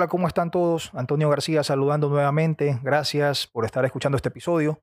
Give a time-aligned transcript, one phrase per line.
[0.00, 0.90] Hola, ¿cómo están todos?
[0.94, 2.80] Antonio García saludando nuevamente.
[2.82, 4.82] Gracias por estar escuchando este episodio.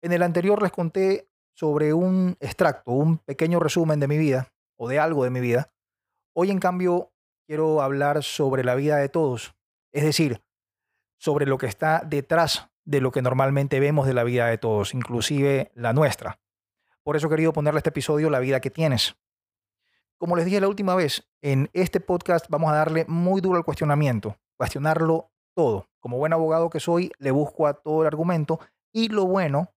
[0.00, 4.88] En el anterior les conté sobre un extracto, un pequeño resumen de mi vida o
[4.88, 5.72] de algo de mi vida.
[6.34, 7.12] Hoy, en cambio,
[7.46, 9.54] quiero hablar sobre la vida de todos,
[9.92, 10.42] es decir,
[11.18, 14.92] sobre lo que está detrás de lo que normalmente vemos de la vida de todos,
[14.92, 16.40] inclusive la nuestra.
[17.04, 19.14] Por eso he querido ponerle este episodio La vida que tienes.
[20.22, 23.64] Como les dije la última vez, en este podcast vamos a darle muy duro al
[23.64, 25.88] cuestionamiento, cuestionarlo todo.
[25.98, 28.60] Como buen abogado que soy, le busco a todo el argumento
[28.94, 29.74] y lo bueno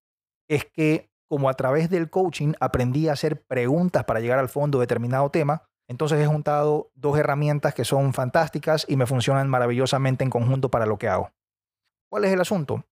[0.48, 4.77] es que como a través del coaching aprendí a hacer preguntas para llegar al fondo
[4.77, 10.23] de determinado tema, entonces he juntado dos herramientas que son fantásticas y me funcionan maravillosamente
[10.23, 11.32] en conjunto para lo que hago.
[12.07, 12.85] ¿Cuál es el asunto?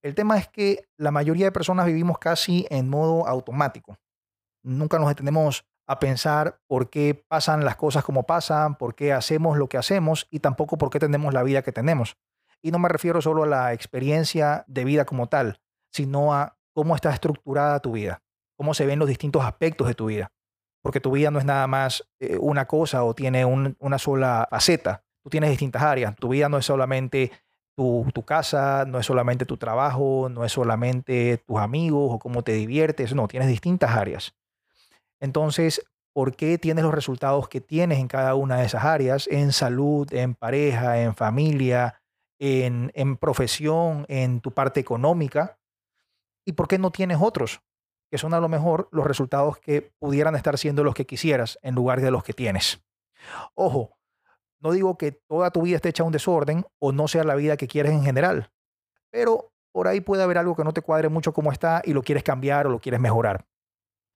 [0.00, 3.98] El tema es que la mayoría de personas vivimos casi en modo automático.
[4.62, 9.58] Nunca nos detenemos a pensar por qué pasan las cosas como pasan, por qué hacemos
[9.58, 12.16] lo que hacemos y tampoco por qué tenemos la vida que tenemos.
[12.62, 15.60] Y no me refiero solo a la experiencia de vida como tal,
[15.92, 18.22] sino a cómo está estructurada tu vida,
[18.56, 20.32] cómo se ven los distintos aspectos de tu vida.
[20.82, 25.02] Porque tu vida no es nada más eh, una cosa o tiene una sola faceta.
[25.22, 26.14] Tú tienes distintas áreas.
[26.16, 27.32] Tu vida no es solamente
[27.74, 32.42] tu, tu, casa, no es solamente tu trabajo, no es solamente tus amigos o cómo
[32.42, 33.14] te diviertes.
[33.14, 34.34] No, tienes distintas áreas.
[35.20, 39.26] Entonces, ¿por qué tienes los resultados que tienes en cada una de esas áreas?
[39.28, 42.00] En salud, en pareja, en familia,
[42.38, 45.58] en, profesión, en tu parte económica.
[46.46, 47.62] ¿Y por qué no tienes otros?
[48.10, 51.74] Que son a lo mejor los resultados que pudieran estar siendo los que quisieras en
[51.74, 52.84] lugar de los que tienes.
[53.54, 53.96] Ojo,
[54.60, 57.56] no digo que toda tu vida esté hecha un desorden o no sea la vida
[57.56, 58.50] que quieres en general,
[59.10, 62.02] pero por ahí puede haber algo que no te cuadre mucho como está y lo
[62.02, 63.46] quieres cambiar o lo quieres mejorar.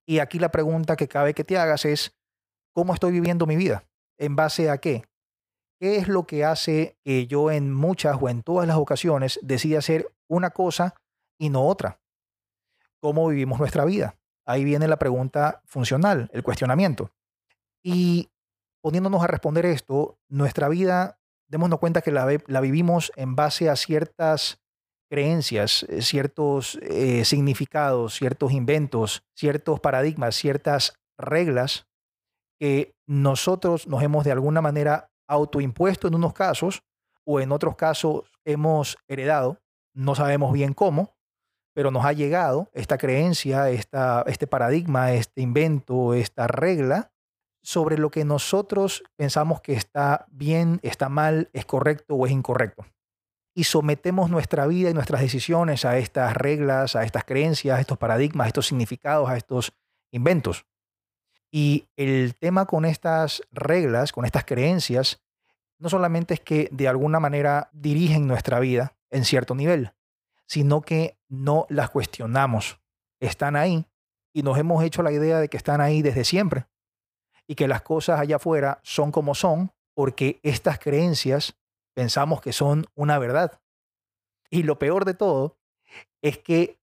[0.09, 2.17] Y aquí la pregunta que cabe que te hagas es,
[2.73, 3.87] ¿cómo estoy viviendo mi vida?
[4.17, 5.03] ¿En base a qué?
[5.79, 9.77] ¿Qué es lo que hace que yo en muchas o en todas las ocasiones decida
[9.77, 10.95] hacer una cosa
[11.37, 12.01] y no otra?
[12.99, 14.17] ¿Cómo vivimos nuestra vida?
[14.47, 17.11] Ahí viene la pregunta funcional, el cuestionamiento.
[17.83, 18.31] Y
[18.81, 21.19] poniéndonos a responder esto, nuestra vida,
[21.49, 24.59] démonos cuenta que la, la vivimos en base a ciertas
[25.09, 31.87] creencias, eh, ciertos eh, significados, ciertos inventos, ciertos paradigmas, ciertas reglas
[32.59, 36.83] que nosotros nos hemos de alguna manera autoimpuesto en unos casos
[37.25, 39.59] o en otros casos hemos heredado,
[39.93, 41.15] no sabemos bien cómo,
[41.73, 47.11] pero nos ha llegado esta creencia, esta, este paradigma, este invento, esta regla
[47.61, 52.85] sobre lo que nosotros pensamos que está bien, está mal, es correcto o es incorrecto
[53.55, 57.97] y sometemos nuestra vida y nuestras decisiones a estas reglas, a estas creencias, a estos
[57.97, 59.73] paradigmas, a estos significados, a estos
[60.11, 60.65] inventos.
[61.51, 65.21] Y el tema con estas reglas, con estas creencias,
[65.79, 69.93] no solamente es que de alguna manera dirigen nuestra vida en cierto nivel,
[70.45, 72.79] sino que no las cuestionamos.
[73.19, 73.87] Están ahí
[74.33, 76.67] y nos hemos hecho la idea de que están ahí desde siempre
[77.47, 81.58] y que las cosas allá afuera son como son porque estas creencias
[81.99, 83.59] pensamos que son una verdad.
[84.49, 85.57] Y lo peor de todo
[86.23, 86.79] es que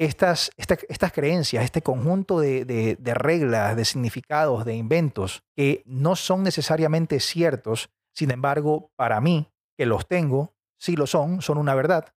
[0.00, 6.42] estas, estas creencias, este conjunto de, de, reglas, de significados, de inventos, que no son
[6.42, 12.12] necesariamente ciertos, sin embargo, para mí, que los tengo, sí lo son, son una verdad,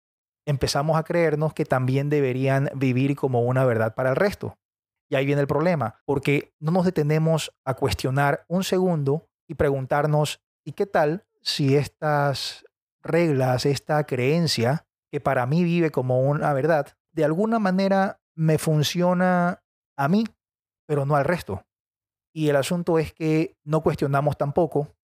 [0.46, 4.56] empezamos a creernos que también deberían vivir como una verdad para el resto.
[5.10, 10.40] Y ahí viene el problema, porque no nos detenemos a cuestionar un segundo y preguntarnos,
[10.64, 12.64] ¿y qué tal si estas
[13.02, 19.62] reglas, esta creencia, que para mí vive como una verdad, de alguna manera me funciona
[19.96, 20.24] a mí,
[20.86, 21.64] pero no al resto.
[22.32, 24.94] Y el asunto es que no cuestionamos tampoco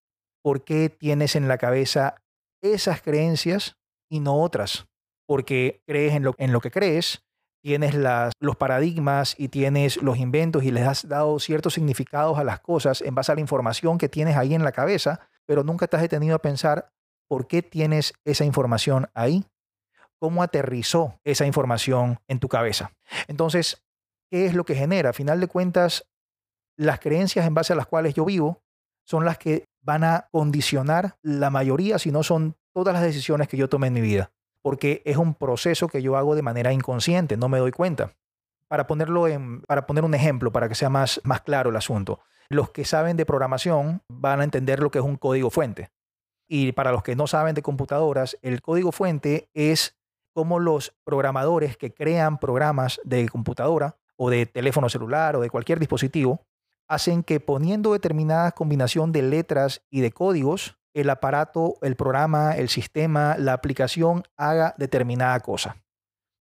[0.42, 2.22] por qué tienes en la cabeza
[2.62, 3.76] esas creencias
[4.08, 4.86] y no otras.
[5.26, 7.24] Porque crees en lo, en lo que crees,
[7.62, 12.44] tienes las, los paradigmas y tienes los inventos y les has dado ciertos significados a
[12.44, 15.87] las cosas en base a la información que tienes ahí en la cabeza, pero nunca
[15.87, 16.93] te has detenido a pensar
[17.28, 19.45] por qué tienes esa información ahí,
[20.19, 22.93] cómo aterrizó esa información en tu cabeza.
[23.28, 23.83] Entonces,
[24.31, 25.10] ¿qué es lo que genera?
[25.10, 26.07] A final de cuentas,
[26.77, 28.63] las creencias en base a las cuales yo vivo
[29.04, 33.57] son las que van a condicionar la mayoría, si no son todas las decisiones que
[33.57, 34.33] yo tome en mi vida,
[34.63, 38.13] porque es un proceso que yo hago de manera inconsciente, no me doy cuenta.
[38.68, 42.21] Para ponerlo en, para poner un ejemplo, para que sea más, más claro el asunto,
[42.48, 45.91] los que saben de programación van a entender lo que es un código fuente.
[46.48, 49.97] Y para los que no saben de computadoras, el código fuente es
[50.34, 55.78] como los programadores que crean programas de computadora o de teléfono celular o de cualquier
[55.78, 56.47] dispositivo
[56.89, 62.69] hacen que poniendo determinada combinación de letras y de códigos el aparato, el programa, el
[62.69, 65.77] sistema, la aplicación haga determinada cosa.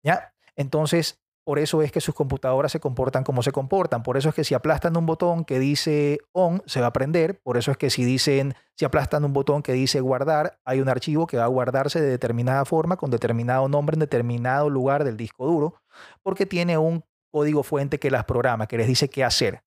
[0.04, 0.34] ¿Ya?
[0.56, 4.04] Entonces, por eso es que sus computadoras se comportan como se comportan.
[4.04, 7.40] Por eso es que si aplastan un botón que dice on, se va a prender.
[7.42, 10.88] Por eso es que si dicen, si aplastan un botón que dice guardar, hay un
[10.88, 15.16] archivo que va a guardarse de determinada forma, con determinado nombre, en determinado lugar del
[15.16, 15.74] disco duro,
[16.22, 19.64] porque tiene un código fuente que las programa, que les dice qué hacer.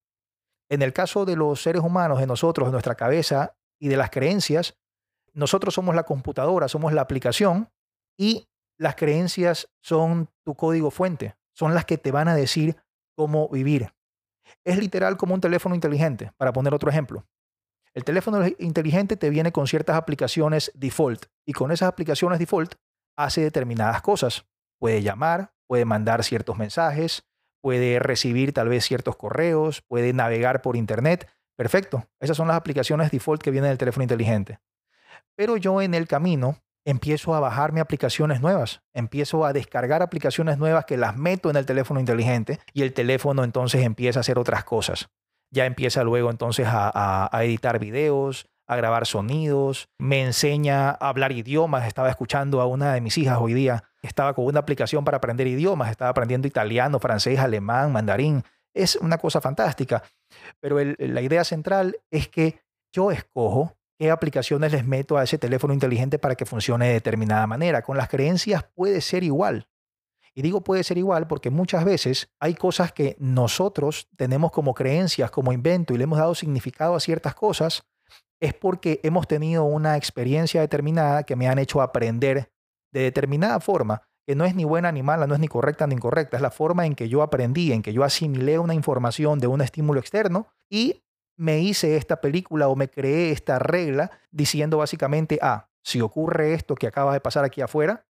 [0.70, 4.12] En el caso de los seres humanos, de nosotros, de nuestra cabeza y de las
[4.12, 4.78] creencias,
[5.34, 7.70] nosotros somos la computadora, somos la aplicación
[8.18, 12.76] y las creencias son tu código fuente son las que te van a decir
[13.16, 13.94] cómo vivir.
[14.64, 17.26] Es literal como un teléfono inteligente, para poner otro ejemplo.
[17.94, 22.76] El teléfono inteligente te viene con ciertas aplicaciones default y con esas aplicaciones default
[23.16, 24.46] hace determinadas cosas.
[24.80, 27.26] Puede llamar, puede mandar ciertos mensajes,
[27.62, 31.30] puede recibir tal vez ciertos correos, puede navegar por internet.
[31.56, 32.10] Perfecto.
[32.20, 34.60] Esas son las aplicaciones default que vienen del teléfono inteligente.
[35.38, 40.86] Pero yo en el camino empiezo a bajarme aplicaciones nuevas, empiezo a descargar aplicaciones nuevas
[40.86, 44.64] que las meto en el teléfono inteligente y el teléfono entonces empieza a hacer otras
[44.64, 45.10] cosas.
[45.52, 51.88] Ya empieza luego entonces a, editar videos, a grabar sonidos, me enseña a hablar idiomas.
[51.88, 55.48] Estaba escuchando a una de mis hijas hoy día, estaba con una aplicación para aprender
[55.48, 58.44] idiomas, estaba aprendiendo italiano, francés, alemán, mandarín.
[58.74, 60.04] Es una cosa fantástica.
[60.60, 62.60] Pero la idea central es que
[62.92, 67.48] yo escojo qué aplicaciones les meto a ese teléfono inteligente para que funcione de determinada
[67.48, 67.82] manera.
[67.82, 69.68] Con las creencias puede ser igual.
[70.34, 75.32] Y digo puede ser igual porque muchas veces hay cosas que nosotros tenemos como creencias,
[75.32, 77.86] como invento y le hemos dado significado a ciertas cosas,
[78.42, 82.52] es porque hemos tenido una experiencia determinada que me han hecho aprender
[82.92, 85.96] de determinada forma, que no es ni buena ni mala, no es ni correcta ni
[85.96, 89.48] incorrecta, es la forma en que yo aprendí, en que yo asimilé una información de
[89.48, 91.04] un estímulo externo y
[91.38, 96.76] me hice esta película o me creé esta regla diciendo básicamente, ah, si ocurre esto
[96.76, 98.06] que acaba de pasar aquí afuera,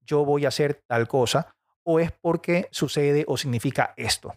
[0.00, 4.34] yo voy a hacer tal cosa, o es porque sucede o significa esto.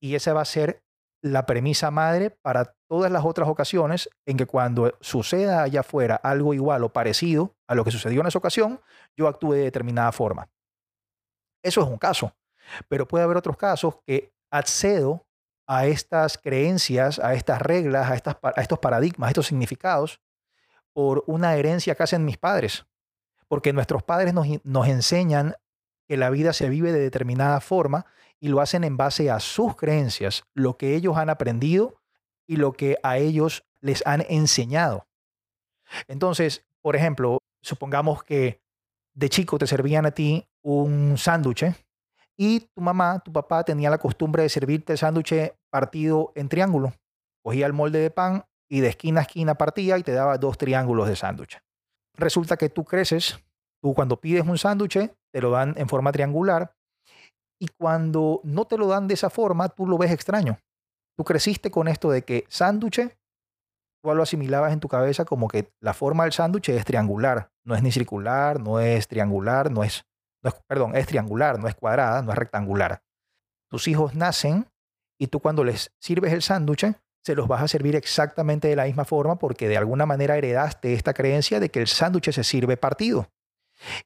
[0.00, 0.82] Y esa va a ser
[1.22, 6.52] la premisa madre para todas las otras ocasiones en que cuando suceda allá afuera algo
[6.52, 8.80] igual o parecido a lo que sucedió en esa ocasión,
[9.16, 10.50] yo actúe de determinada forma.
[11.62, 12.34] Eso es un caso,
[12.88, 15.26] pero puede haber otros casos que accedo
[15.66, 20.20] a estas creencias, a estas reglas, a, estos paradigmas, a estos significados,
[20.92, 22.86] por una herencia que hacen mis padres.
[23.48, 25.54] Porque nuestros padres nos, nos enseñan
[26.06, 28.06] que la vida se vive de determinada forma
[28.40, 32.00] y lo hacen en base a sus creencias, lo que ellos han aprendido
[32.46, 35.06] y lo que a ellos les han enseñado.
[36.08, 38.62] Entonces, por ejemplo, supongamos que
[39.14, 41.64] de chico te servían a ti un sándwich
[42.38, 46.92] y tu mamá, tu papá tenía la costumbre de servirte el sándwich partido en triángulo.
[47.44, 50.58] Cogía el molde de pan y de esquina a esquina partía y te daba dos
[50.58, 51.60] triángulos de sándwich.
[52.16, 53.38] Resulta que tú creces,
[53.82, 56.74] tú cuando pides un sándwich te lo dan en forma triangular
[57.60, 60.58] y cuando no te lo dan de esa forma, tú lo ves extraño.
[61.16, 63.16] Tú creciste con esto de que sándwich,
[64.02, 67.74] tú lo asimilabas en tu cabeza como que la forma del sándwich es triangular, no
[67.74, 70.04] es ni circular, no es triangular, no es
[70.66, 73.02] perdón, es triangular, no es cuadrada, no es rectangular.
[73.70, 74.66] Tus hijos nacen
[75.18, 78.84] y tú cuando les sirves el sándwich, se los vas a servir exactamente de la
[78.84, 82.76] misma forma porque de alguna manera heredaste esta creencia de que el sándwich se sirve
[82.76, 83.28] partido.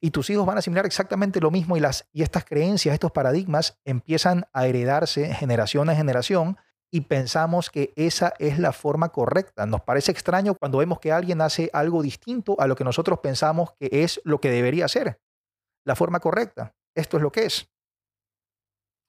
[0.01, 3.13] Y tus hijos van a asimilar exactamente lo mismo y, las, y estas creencias, estos
[3.13, 6.57] paradigmas empiezan a heredarse generación a generación
[6.91, 9.67] y pensamos que esa es la forma correcta.
[9.67, 13.73] Nos parece extraño cuando vemos que alguien hace algo distinto a lo que nosotros pensamos
[13.79, 15.21] que es lo que debería ser
[15.89, 16.75] la forma correcta.
[16.95, 17.67] Esto es lo que es.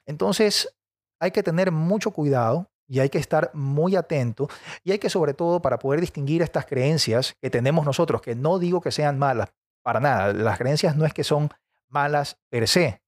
[0.07, 0.74] Entonces,
[1.19, 4.48] hay que tener mucho cuidado y hay que estar muy atento
[4.86, 8.59] y hay que sobre todo para poder distinguir estas creencias que tenemos nosotros, que no
[8.59, 9.50] digo que sean malas,
[9.83, 11.50] para nada, las creencias no es que son
[11.89, 13.01] malas per se,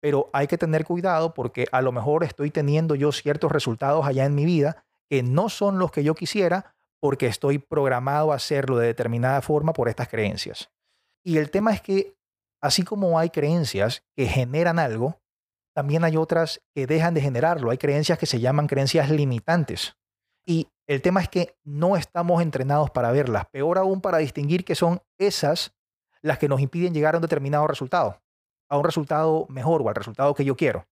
[0.00, 4.24] pero hay que tener cuidado porque a lo mejor estoy teniendo yo ciertos resultados allá
[4.24, 8.78] en mi vida que no son los que yo quisiera porque estoy programado a hacerlo
[8.78, 10.70] de determinada forma por estas creencias.
[11.24, 12.16] Y el tema es que
[12.62, 15.20] Así como hay creencias que generan algo,
[15.74, 17.70] también hay otras que dejan de generarlo.
[17.70, 19.96] Hay creencias que se llaman creencias limitantes.
[20.46, 24.74] Y el tema es que no estamos entrenados para verlas, peor aún para distinguir que
[24.74, 25.74] son esas
[26.20, 28.20] las que nos impiden llegar a un determinado resultado,
[28.68, 30.86] a un resultado mejor o al resultado que yo quiero.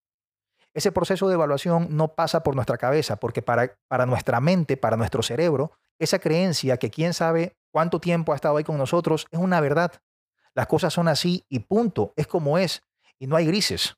[0.72, 4.96] Ese proceso de evaluación no pasa por nuestra cabeza, porque para, para nuestra mente, para
[4.96, 9.38] nuestro cerebro, esa creencia que quién sabe cuánto tiempo ha estado ahí con nosotros es
[9.38, 9.92] una verdad.
[10.54, 12.12] Las cosas son así y punto.
[12.16, 12.82] Es como es.
[13.18, 13.96] Y no hay grises.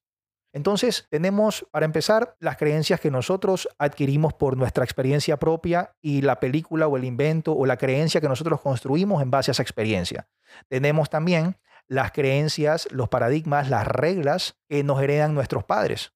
[0.54, 6.40] Entonces, tenemos, para empezar, las creencias que nosotros adquirimos por nuestra experiencia propia y la
[6.40, 10.28] película o el invento o la creencia que nosotros construimos en base a esa experiencia.
[10.68, 11.56] Tenemos también
[11.88, 16.12] las creencias, los paradigmas, las reglas que nos heredan nuestros padres.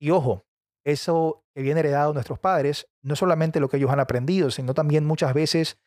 [0.00, 0.44] Y ojo,
[0.84, 4.74] eso que viene heredado de nuestros padres, no solamente lo que ellos han aprendido, sino
[4.74, 5.78] también muchas veces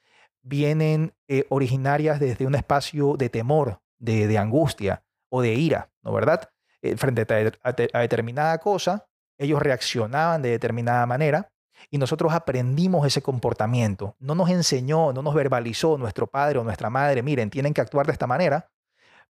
[0.46, 6.14] vienen eh, originarias desde un espacio de temor, de, de angustia o de ira, ¿no
[6.14, 6.50] verdad?
[6.82, 7.26] Eh, frente
[7.64, 9.08] a, determinada cosa,
[9.40, 11.52] ellos reaccionaban de determinada manera
[11.90, 14.16] y nosotros aprendimos ese comportamiento.
[14.20, 18.06] No nos enseñó, no nos verbalizó nuestro padre o nuestra madre, miren, tienen que actuar
[18.06, 18.70] de esta manera,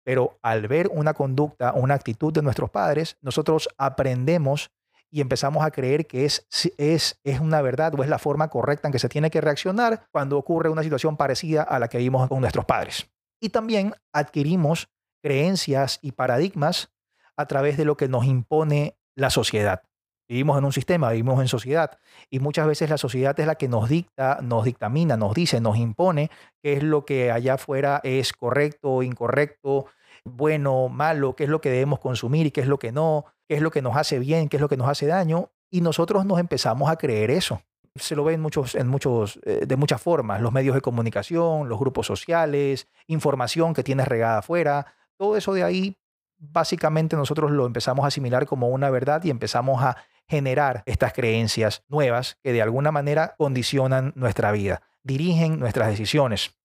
[0.03, 4.73] pero al ver una conducta, una actitud de nuestros padres, nosotros aprendemos
[5.15, 6.45] y empezamos a creer que es,
[6.77, 10.09] es, es una verdad o es la forma correcta en que se tiene que reaccionar
[10.11, 13.09] cuando ocurre una situación parecida a la que vimos con nuestros padres.
[13.41, 14.89] Y también adquirimos
[15.23, 16.91] creencias y paradigmas
[17.37, 19.83] a través de lo que nos impone la sociedad.
[20.29, 21.97] Vivimos en un sistema, vivimos en sociedad
[22.29, 25.77] y muchas veces la sociedad es la que nos dicta, nos dictamina, nos dice, nos
[25.77, 26.29] impone
[26.61, 29.87] qué es lo que allá afuera es correcto, incorrecto,
[30.25, 33.55] bueno, malo, qué es lo que debemos consumir y qué es lo que no, qué
[33.57, 36.25] es lo que nos hace bien, qué es lo que nos hace daño y nosotros
[36.25, 37.63] nos empezamos a creer eso.
[37.97, 41.69] Se lo ve en muchos, en muchos, eh, de muchas formas, los medios de comunicación,
[41.69, 44.87] los grupos sociales, información que tienes regada afuera,
[45.17, 45.97] todo eso de ahí
[46.39, 49.97] básicamente nosotros lo empezamos a asimilar como una verdad y empezamos a
[50.27, 56.57] generar estas creencias nuevas que de alguna manera condicionan nuestra vida, dirigen nuestras decisiones.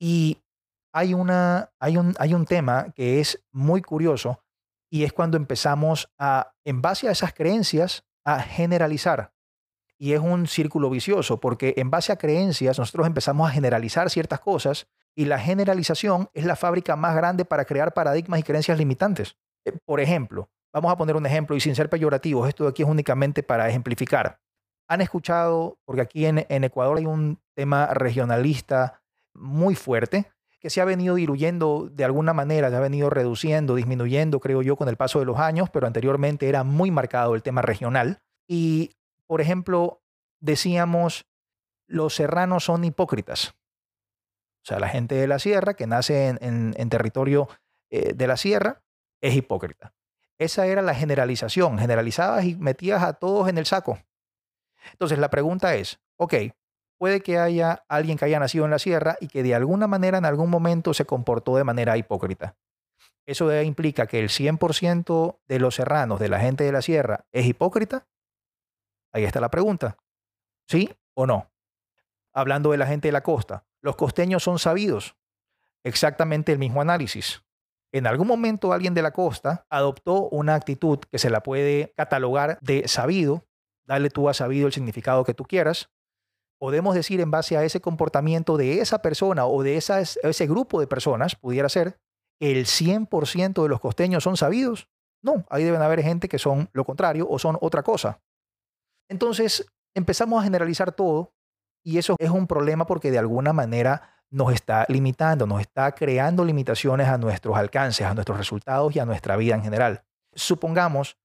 [0.00, 0.38] Y
[0.92, 4.40] hay, una, hay, un, hay un tema que es muy curioso
[4.90, 9.32] y es cuando empezamos a, en base a esas creencias, a generalizar.
[9.98, 14.40] Y es un círculo vicioso porque en base a creencias nosotros empezamos a generalizar ciertas
[14.40, 19.36] cosas y la generalización es la fábrica más grande para crear paradigmas y creencias limitantes.
[19.64, 22.82] Eh, por ejemplo, vamos a poner un ejemplo y sin ser peyorativos, esto de aquí
[22.82, 24.38] es únicamente para ejemplificar.
[24.88, 29.02] Han escuchado, porque aquí en, Ecuador hay un tema regionalista
[29.34, 34.40] muy fuerte que se ha venido diluyendo de alguna manera, se ha venido reduciendo, disminuyendo,
[34.40, 37.62] creo yo, con el paso de los años, pero anteriormente era muy marcado el tema
[37.62, 38.20] regional.
[38.46, 38.96] Y,
[39.26, 40.02] por ejemplo,
[40.40, 41.26] decíamos,
[41.86, 43.54] los serranos son hipócritas.
[44.62, 47.48] O sea, la gente de la sierra que nace en, territorio
[47.90, 48.82] eh, de la sierra
[49.20, 49.94] es hipócrita.
[50.38, 51.78] Esa era la generalización.
[51.78, 53.98] Generalizabas y metías a todos en el saco.
[54.92, 56.34] Entonces la pregunta es, ok,
[56.98, 60.18] puede que haya alguien que haya nacido en la sierra y que de alguna manera
[60.18, 62.56] en algún momento se comportó de manera hipócrita.
[63.26, 67.46] ¿Eso implica que el 100% de los serranos, de la gente de la sierra, es
[67.46, 68.06] hipócrita?
[69.12, 69.98] Ahí está la pregunta.
[70.66, 71.50] ¿Sí o no?
[72.34, 75.16] Hablando de la gente de la costa, los costeños son sabidos.
[75.84, 77.42] Exactamente el mismo análisis.
[77.92, 82.58] En algún momento alguien de la costa adoptó una actitud que se la puede catalogar
[82.60, 83.46] de sabido,
[83.86, 85.90] dale tú a sabido el significado que tú quieras.
[86.60, 90.86] Podemos decir en base a ese comportamiento de esa persona o de ese grupo de
[90.86, 91.98] personas, pudiera ser,
[92.40, 94.88] el 100% de los costeños son sabidos.
[95.22, 98.20] No, ahí deben haber gente que son lo contrario o son otra cosa.
[99.08, 101.32] Entonces empezamos a generalizar todo
[101.84, 106.44] y eso es un problema porque de alguna manera nos está limitando, nos está creando
[106.44, 110.04] limitaciones a nuestros alcances, a nuestros resultados y a nuestra vida en general.
[110.34, 111.16] Supongamos,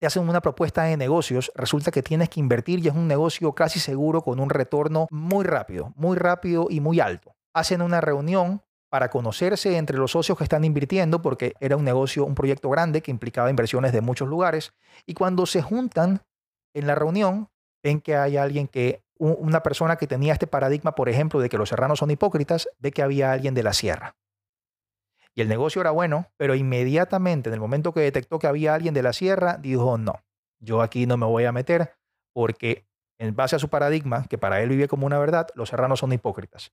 [0.00, 3.52] te hacen una propuesta de negocios, resulta que tienes que invertir y es un negocio
[3.52, 7.36] casi seguro con un retorno muy rápido, muy rápido y muy alto.
[7.52, 12.24] Hacen una reunión para conocerse entre los socios que están invirtiendo, porque era un negocio,
[12.24, 14.72] un proyecto grande que implicaba inversiones de muchos lugares,
[15.06, 16.22] y cuando se juntan
[16.74, 17.48] en la reunión,
[17.82, 21.58] ven que hay alguien que una persona que tenía este paradigma, por ejemplo, de que
[21.58, 24.16] los serranos son hipócritas, ve que había alguien de la sierra.
[25.34, 28.94] Y el negocio era bueno, pero inmediatamente, en el momento que detectó que había alguien
[28.94, 30.24] de la sierra, dijo, no,
[30.58, 31.94] yo aquí no me voy a meter
[32.32, 32.86] porque
[33.18, 36.12] en base a su paradigma, que para él vive como una verdad, los serranos son
[36.12, 36.72] hipócritas.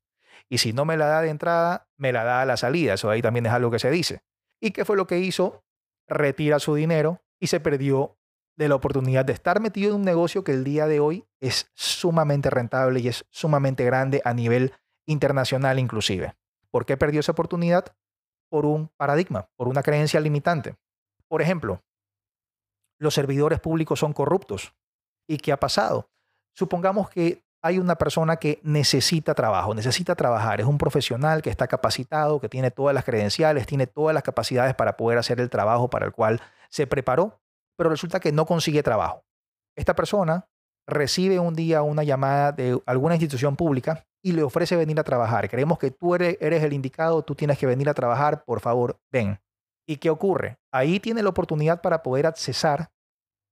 [0.50, 2.94] Y si no me la da de entrada, me la da a la salida.
[2.94, 4.22] Eso ahí también es algo que se dice.
[4.62, 5.64] ¿Y qué fue lo que hizo?
[6.08, 8.18] Retira su dinero y se perdió
[8.56, 11.70] de la oportunidad de estar metido en un negocio que el día de hoy es
[11.76, 14.74] sumamente rentable y es sumamente grande a nivel
[15.06, 16.36] internacional inclusive.
[16.72, 17.96] ¿Por qué perdió esa oportunidad?
[18.50, 20.76] Por un paradigma, por una creencia limitante.
[21.28, 21.82] Por ejemplo,
[23.00, 24.74] los servidores públicos son corruptos.
[25.28, 26.10] ¿Y qué ha pasado?
[26.56, 31.68] Supongamos que hay una persona que necesita trabajo, necesita trabajar, es un profesional que está
[31.68, 35.90] capacitado, que tiene todas las credenciales, tiene todas las capacidades para poder hacer el trabajo
[35.90, 37.42] para el cual se preparó,
[37.76, 39.24] pero resulta que no consigue trabajo.
[39.76, 40.48] Esta persona
[40.88, 45.50] recibe un día una llamada de alguna institución pública y le ofrece venir a trabajar.
[45.50, 49.40] Creemos que tú eres, el indicado, tú tienes que venir a trabajar, por favor, ven.
[49.88, 50.58] ¿Y qué ocurre?
[50.72, 52.92] Ahí tiene la oportunidad para poder accesar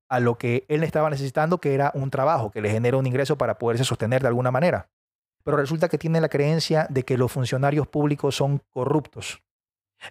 [0.09, 3.37] a lo que él estaba necesitando, que era un trabajo que le genera un ingreso
[3.37, 4.89] para poderse sostener de alguna manera.
[5.43, 9.41] Pero resulta que tiene la creencia de que los funcionarios públicos son corruptos.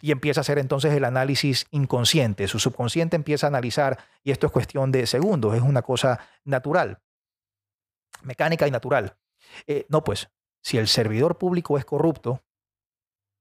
[0.00, 2.48] Y empieza a hacer entonces el análisis inconsciente.
[2.48, 7.00] Su subconsciente empieza a analizar, y esto es cuestión de segundos, es una cosa natural,
[8.22, 9.16] mecánica y natural.
[9.66, 10.30] Eh, no, pues,
[10.64, 12.42] si el servidor público es corrupto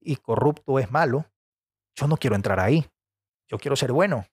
[0.02, 1.26] y corrupto es malo,
[1.96, 2.86] yo no quiero entrar ahí.
[3.48, 4.26] Yo quiero ser bueno.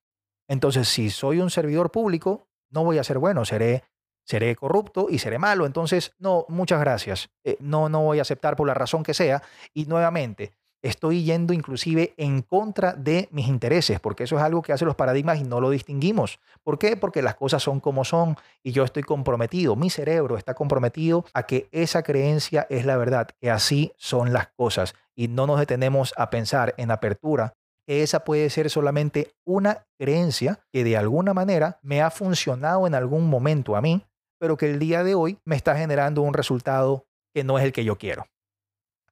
[0.49, 3.85] Entonces, si soy un servidor público, no voy a ser bueno, seré,
[4.27, 5.67] seré corrupto y seré malo.
[5.67, 7.31] Entonces, no, muchas gracias.
[7.45, 9.43] Eh, no, no voy a aceptar por la razón que sea.
[9.73, 14.73] Y nuevamente, estoy yendo inclusive en contra de mis intereses, porque eso es algo que
[14.73, 16.41] hacen los paradigmas y no lo distinguimos.
[16.63, 16.97] ¿Por qué?
[16.97, 21.45] Porque las cosas son como son y yo estoy comprometido, mi cerebro está comprometido a
[21.45, 26.15] que esa creencia es la verdad, que así son las cosas y no nos detenemos
[26.17, 27.55] a pensar en apertura
[27.99, 33.29] esa puede ser solamente una creencia que de alguna manera me ha funcionado en algún
[33.29, 34.07] momento a mí,
[34.39, 37.73] pero que el día de hoy me está generando un resultado que no es el
[37.73, 38.27] que yo quiero.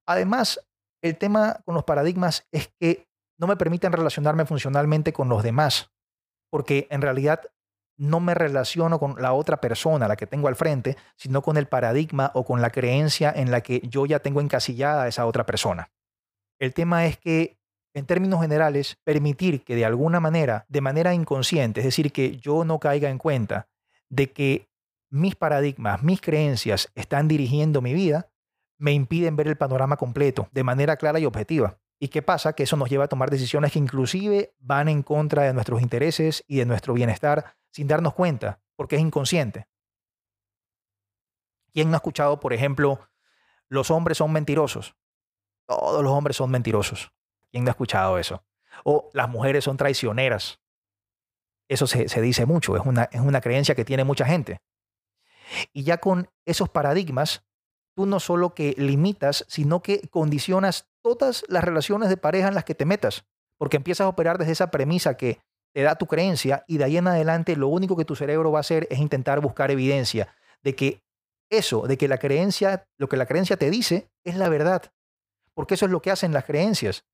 [0.07, 0.61] Además,
[1.03, 5.91] el tema con los paradigmas es que no me permiten relacionarme funcionalmente con los demás,
[6.51, 7.41] porque en realidad
[7.97, 11.67] no me relaciono con la otra persona, la que tengo al frente, sino con el
[11.67, 15.45] paradigma o con la creencia en la que yo ya tengo encasillada a esa otra
[15.45, 15.91] persona.
[16.61, 17.59] El tema es que,
[17.95, 22.65] en términos generales, permitir que de alguna manera, de manera inconsciente, es decir, que yo
[22.65, 23.69] no caiga en cuenta
[24.09, 24.69] de que
[25.11, 28.31] mis paradigmas, mis creencias están dirigiendo mi vida,
[28.79, 31.79] me impiden ver el panorama completo de manera clara y objetiva.
[32.01, 32.53] ¿Y qué pasa?
[32.53, 36.45] Que eso nos lleva a tomar decisiones que inclusive van en contra de nuestros intereses
[36.47, 39.67] y de nuestro bienestar sin darnos cuenta, porque es inconsciente.
[41.73, 43.01] ¿Quién no ha escuchado, por ejemplo,
[43.69, 44.97] los hombres son mentirosos?
[45.67, 47.13] Todos los hombres son mentirosos.
[47.51, 48.45] ¿Quién no ha escuchado eso?
[48.85, 50.61] O las mujeres son traicioneras.
[51.69, 54.61] Eso se, dice mucho, es una, es una creencia que tiene mucha gente.
[55.73, 57.45] Y ya con esos paradigmas
[57.99, 62.63] tú no solo que limitas, sino que condicionas todas las relaciones de pareja en las
[62.63, 63.25] que te metas,
[63.57, 65.41] porque empiezas a operar desde esa premisa que
[65.75, 68.61] te da tu creencia y de ahí en adelante lo único que tu cerebro va
[68.61, 70.33] a hacer es intentar buscar evidencia
[70.63, 71.03] de que
[71.51, 74.93] eso, de que la creencia, lo que la creencia te dice es la verdad,
[75.53, 77.05] porque eso es lo que hacen las creencias.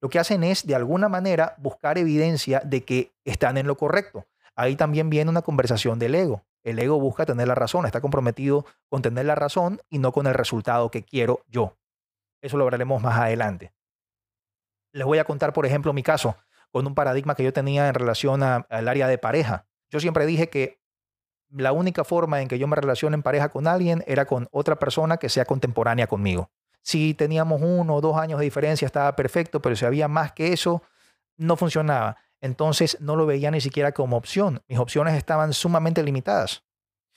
[0.00, 4.26] Lo que hacen es, de alguna manera, buscar evidencia de que están en lo correcto.
[4.56, 6.44] Ahí también viene una conversación del ego.
[6.64, 10.26] El ego busca tener la razón, está comprometido con tener la razón y no con
[10.26, 11.76] el resultado que quiero yo.
[12.40, 13.72] Eso lo hablaremos más adelante.
[14.92, 16.36] Les voy a contar, por ejemplo, mi caso
[16.70, 19.66] con un paradigma que yo tenía en relación al área de pareja.
[19.90, 20.80] Yo siempre dije que
[21.48, 24.76] la única forma en que yo me relacione en pareja con alguien era con otra
[24.76, 26.50] persona que sea contemporánea conmigo.
[26.82, 30.52] Si teníamos uno o dos años de diferencia estaba perfecto, pero si había más que
[30.52, 30.82] eso,
[31.36, 32.16] no funcionaba
[32.46, 34.62] entonces no lo veía ni siquiera como opción.
[34.68, 36.64] Mis opciones estaban sumamente limitadas.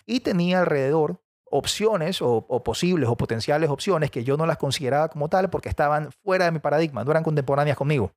[0.05, 5.29] Y tenía alrededor opciones o, posibles o potenciales opciones que yo no las consideraba como
[5.29, 8.11] tal porque estaban fuera de mi paradigma, no eran contemporáneas conmigo.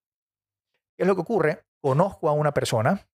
[0.97, 1.65] ¿Qué es lo que ocurre?
[1.81, 3.07] Conozco a una persona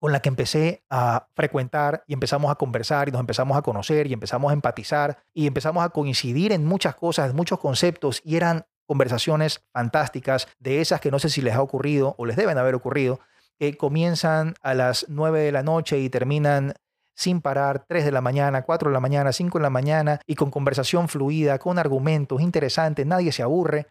[0.00, 4.06] con la que empecé a frecuentar y empezamos a conversar y nos empezamos a conocer
[4.06, 8.36] y empezamos a empatizar y empezamos a coincidir en muchas cosas, en muchos conceptos y
[8.36, 12.58] eran conversaciones fantásticas de esas que no sé si les ha ocurrido o les deben
[12.58, 13.20] haber ocurrido,
[13.60, 16.72] que comienzan a las 9 de la noche y terminan
[17.14, 20.34] sin parar, 3 de la mañana, 4 de la mañana, 5 de la mañana, y
[20.34, 23.88] con conversación fluida, con argumentos interesantes, nadie se aburre,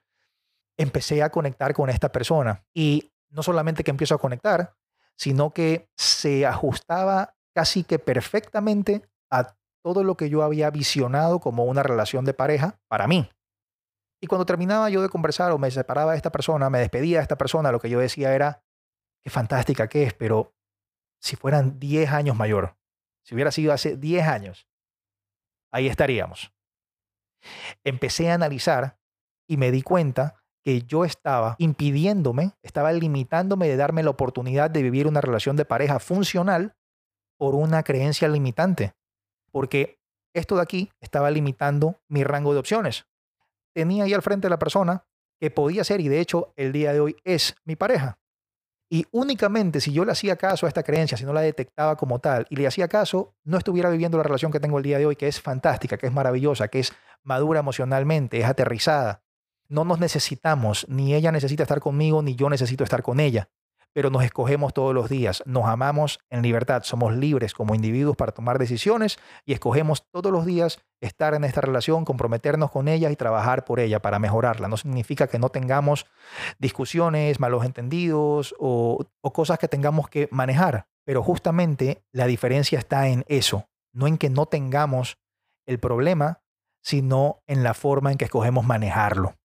[0.75, 2.63] empecé a conectar con esta persona.
[2.73, 4.73] Y no solamente que empiezo a conectar,
[5.15, 11.65] sino que se ajustaba casi que perfectamente a todo lo que yo había visionado como
[11.65, 13.29] una relación de pareja para mí.
[14.19, 17.23] Y cuando terminaba yo de conversar o me separaba de esta persona, me despedía de
[17.23, 18.63] esta persona, lo que yo decía era,
[19.23, 20.53] qué fantástica que es, pero
[21.19, 22.77] si fueran 10 años mayor,
[23.23, 24.67] si hubiera sido hace 10 años,
[25.71, 26.53] ahí estaríamos.
[27.83, 28.99] Empecé a analizar
[29.47, 34.83] y me di cuenta que yo estaba impidiéndome, estaba limitándome de darme la oportunidad de
[34.83, 36.75] vivir una relación de pareja funcional
[37.37, 38.93] por una creencia limitante.
[39.51, 39.99] Porque
[40.33, 43.07] esto de aquí estaba limitando mi rango de opciones.
[43.73, 45.05] Tenía ahí al frente la persona
[45.39, 48.19] que podía ser y de hecho el día de hoy es mi pareja.
[48.91, 52.19] Y únicamente si yo le hacía caso a esta creencia, si no la detectaba como
[52.19, 55.05] tal y le hacía caso, no estuviera viviendo la relación que tengo el día de
[55.05, 59.23] hoy, que es fantástica, que es maravillosa, que es madura emocionalmente, es aterrizada.
[59.67, 63.49] No nos necesitamos, ni ella necesita estar conmigo, ni yo necesito estar con ella.
[63.93, 68.31] Pero nos escogemos todos los días, nos amamos en libertad, somos libres como individuos para
[68.31, 73.15] tomar decisiones y escogemos todos los días estar en esta relación, comprometernos con ella y
[73.15, 74.67] trabajar por ella para mejorarla.
[74.67, 76.05] No significa que no tengamos
[76.59, 83.23] discusiones, malos entendidos o, cosas que tengamos que manejar, pero justamente la diferencia está en
[83.27, 85.17] eso, no en que no tengamos
[85.65, 86.41] el problema,
[86.83, 89.35] sino en la forma en que escogemos manejarlo.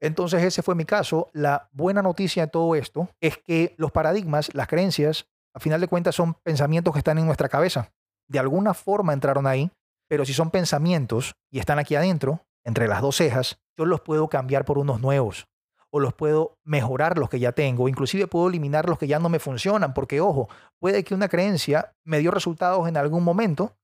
[0.00, 1.30] Entonces ese fue mi caso.
[1.32, 5.88] La buena noticia de todo esto es que los paradigmas, las creencias, a final de
[5.88, 7.92] cuentas son pensamientos que están en nuestra cabeza.
[8.28, 9.70] De alguna forma entraron ahí,
[10.08, 14.28] pero si son pensamientos y están aquí adentro, entre las dos cejas, yo los puedo
[14.28, 15.46] cambiar por unos nuevos
[15.90, 19.28] o los puedo mejorar los que ya tengo, inclusive puedo eliminar los que ya no
[19.28, 23.76] me funcionan, porque ojo, puede que una creencia me dio resultados en algún momento,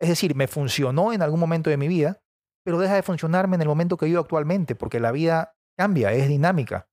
[0.00, 2.20] es decir, me funcionó en algún momento de mi vida,
[2.64, 6.28] pero deja de funcionarme en el momento que vivo actualmente, porque la vida cambia, es
[6.28, 6.88] dinámica.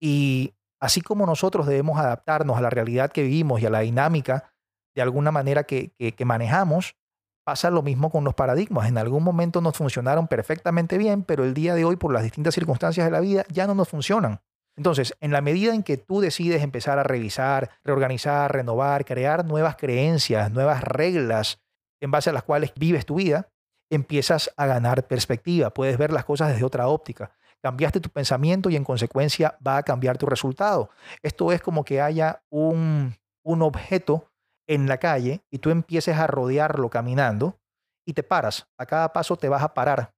[0.00, 4.54] Y así como nosotros debemos adaptarnos a la realidad que vivimos y a la dinámica
[4.94, 6.96] de alguna manera que, que, manejamos,
[7.44, 8.88] pasa lo mismo con los paradigmas.
[8.88, 12.54] En algún momento nos funcionaron perfectamente bien, pero el día de hoy, por las distintas
[12.54, 14.40] circunstancias de la vida, ya no nos funcionan.
[14.76, 19.76] Entonces, en la medida en que tú decides empezar a revisar, reorganizar, renovar, crear nuevas
[19.76, 21.60] creencias, nuevas reglas
[22.00, 23.48] en base a las cuales vives tu vida,
[23.90, 27.32] empiezas a ganar perspectiva, puedes ver las cosas desde otra óptica.
[27.64, 30.90] Cambiaste tu pensamiento y en consecuencia va a cambiar tu resultado.
[31.22, 34.28] Esto es como que haya un, un objeto
[34.68, 37.58] en la calle y tú empieces a rodearlo caminando
[38.06, 38.68] y te paras.
[38.78, 40.12] A cada paso te vas a parar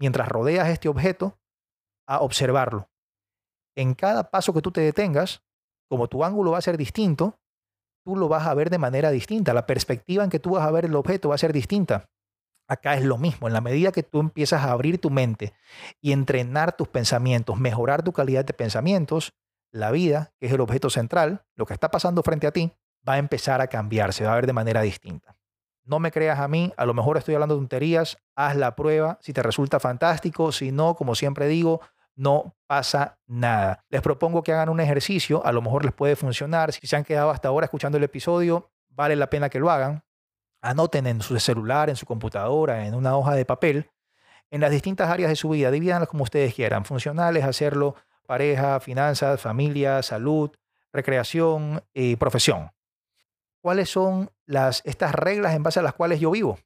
[0.00, 1.36] mientras rodeas este objeto
[2.06, 2.88] a observarlo.
[3.76, 5.42] En cada paso que tú te detengas,
[5.90, 7.40] como tu ángulo va a ser distinto,
[8.06, 9.52] tú lo vas a ver de manera distinta.
[9.52, 12.04] La perspectiva en que tú vas a ver el objeto va a ser distinta.
[12.74, 15.54] Acá es lo mismo, en la medida que tú empiezas a abrir tu mente
[16.00, 19.32] y entrenar tus pensamientos, mejorar tu calidad de pensamientos,
[19.70, 22.72] la vida, que es el objeto central, lo que está pasando frente a ti,
[23.08, 25.36] va a empezar a cambiar, se va a ver de manera distinta.
[25.84, 29.18] No me creas a mí, a lo mejor estoy hablando de tonterías, haz la prueba,
[29.20, 31.80] si te resulta fantástico, si no, como siempre digo,
[32.16, 33.84] no pasa nada.
[33.88, 37.04] Les propongo que hagan un ejercicio, a lo mejor les puede funcionar, si se han
[37.04, 40.02] quedado hasta ahora escuchando el episodio, vale la pena que lo hagan
[40.64, 43.90] anoten en su celular, en su computadora, en una hoja de papel,
[44.50, 47.96] en las distintas áreas de su vida, divídanlas como ustedes quieran, funcionales, hacerlo,
[48.26, 50.50] pareja, finanzas, familia, salud,
[50.92, 52.70] recreación y profesión.
[53.60, 56.58] ¿Cuáles son las, estas reglas en base a las cuales yo vivo?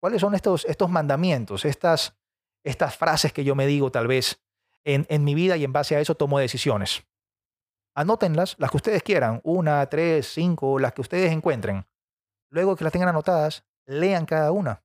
[0.00, 2.16] ¿Cuáles son estos, estos mandamientos, estas,
[2.64, 4.40] estas frases que yo me digo tal vez
[4.84, 7.02] en, en mi vida y en base a eso tomo decisiones?
[7.94, 11.84] Anótenlas, las que ustedes quieran, una, tres, cinco, las que ustedes encuentren.
[12.50, 14.82] Luego que las tengan anotadas, lean cada una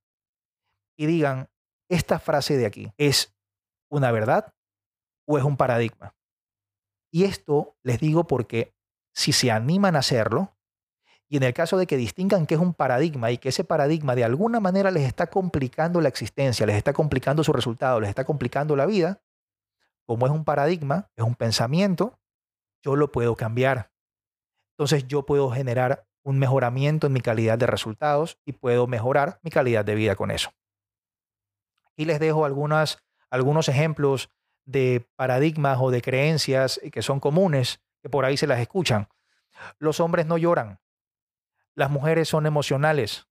[0.97, 1.49] y digan,
[1.89, 3.35] esta frase de aquí es
[3.89, 4.53] una verdad
[5.27, 6.15] o es un paradigma.
[7.11, 8.75] Y esto les digo porque
[9.13, 10.55] si se animan a hacerlo,
[11.27, 14.15] y en el caso de que distingan que es un paradigma y que ese paradigma
[14.15, 18.25] de alguna manera les está complicando la existencia, les está complicando su resultado, les está
[18.25, 19.23] complicando la vida,
[20.05, 22.19] como es un paradigma, es un pensamiento,
[22.83, 23.91] yo lo puedo cambiar.
[24.73, 29.51] Entonces yo puedo generar un mejoramiento en mi calidad de resultados y puedo mejorar mi
[29.51, 30.51] calidad de vida con eso.
[31.91, 34.31] Aquí les dejo algunos ejemplos
[34.65, 39.07] de paradigmas o de creencias que son comunes, que por ahí se las escuchan.
[39.77, 40.79] Los hombres no lloran.
[41.75, 43.27] Las mujeres son emocionales.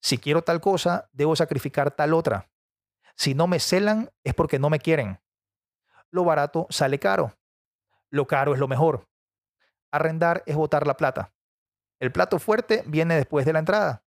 [0.00, 2.50] Si quiero tal cosa, debo sacrificar tal otra.
[3.16, 5.18] Si no me celan, es porque no me quieren.
[6.10, 7.34] Lo barato sale caro.
[8.10, 9.08] Lo caro es lo mejor.
[9.90, 11.32] Arrendar es botar la plata.
[12.00, 14.04] El plato fuerte viene después de la entrada.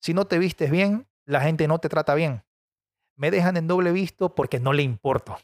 [0.00, 2.42] Si no te vistes bien, la gente no te trata bien.
[3.16, 5.36] Me dejan en doble visto porque no le importo.